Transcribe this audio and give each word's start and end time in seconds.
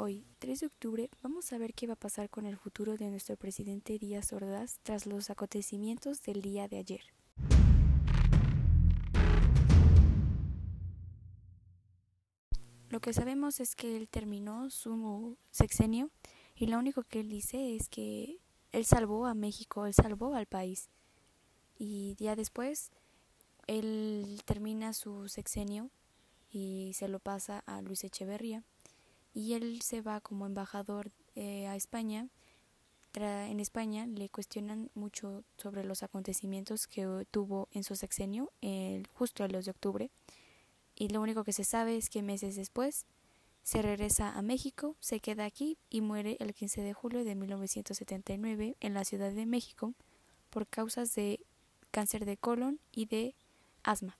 Hoy, 0.00 0.24
3 0.38 0.60
de 0.60 0.66
octubre, 0.66 1.10
vamos 1.24 1.52
a 1.52 1.58
ver 1.58 1.74
qué 1.74 1.88
va 1.88 1.94
a 1.94 1.96
pasar 1.96 2.30
con 2.30 2.46
el 2.46 2.56
futuro 2.56 2.96
de 2.96 3.10
nuestro 3.10 3.36
presidente 3.36 3.98
Díaz 3.98 4.32
Ordaz 4.32 4.78
tras 4.84 5.06
los 5.06 5.28
acontecimientos 5.28 6.22
del 6.22 6.40
día 6.40 6.68
de 6.68 6.78
ayer. 6.78 7.00
Lo 12.90 13.00
que 13.00 13.12
sabemos 13.12 13.58
es 13.58 13.74
que 13.74 13.96
él 13.96 14.08
terminó 14.08 14.70
su 14.70 15.36
sexenio 15.50 16.12
y 16.54 16.68
lo 16.68 16.78
único 16.78 17.02
que 17.02 17.18
él 17.18 17.28
dice 17.28 17.74
es 17.74 17.88
que 17.88 18.38
él 18.70 18.84
salvó 18.84 19.26
a 19.26 19.34
México, 19.34 19.84
él 19.84 19.94
salvó 19.94 20.36
al 20.36 20.46
país. 20.46 20.90
Y 21.76 22.14
día 22.14 22.36
después, 22.36 22.92
él 23.66 24.40
termina 24.44 24.92
su 24.92 25.28
sexenio 25.28 25.90
y 26.48 26.92
se 26.94 27.08
lo 27.08 27.18
pasa 27.18 27.64
a 27.66 27.82
Luis 27.82 28.04
Echeverría 28.04 28.62
y 29.38 29.54
él 29.54 29.82
se 29.82 30.00
va 30.00 30.20
como 30.20 30.46
embajador 30.46 31.12
eh, 31.36 31.68
a 31.68 31.76
España. 31.76 32.28
en 33.14 33.60
España 33.60 34.04
le 34.06 34.28
cuestionan 34.28 34.90
mucho 34.94 35.44
sobre 35.56 35.84
los 35.84 36.02
acontecimientos 36.02 36.88
que 36.88 37.24
tuvo 37.30 37.68
en 37.70 37.84
su 37.84 37.94
sexenio, 37.94 38.50
justo 39.14 39.44
el 39.44 39.52
2 39.52 39.64
de 39.64 39.70
octubre, 39.70 40.10
y 40.96 41.08
lo 41.10 41.20
único 41.20 41.44
que 41.44 41.52
se 41.52 41.62
sabe 41.62 41.96
es 41.96 42.10
que 42.10 42.22
meses 42.22 42.56
después 42.56 43.06
se 43.62 43.80
regresa 43.80 44.36
a 44.36 44.42
México, 44.42 44.96
se 44.98 45.20
queda 45.20 45.44
aquí 45.44 45.78
y 45.88 46.00
muere 46.00 46.36
el 46.40 46.52
15 46.52 46.82
de 46.82 46.92
julio 46.92 47.22
de 47.22 47.36
1979 47.36 48.76
en 48.80 48.94
la 48.94 49.04
Ciudad 49.04 49.30
de 49.30 49.46
México 49.46 49.94
por 50.50 50.66
causas 50.66 51.14
de 51.14 51.40
cáncer 51.92 52.24
de 52.24 52.36
colon 52.36 52.80
y 52.90 53.06
de 53.06 53.36
asma. 53.84 54.18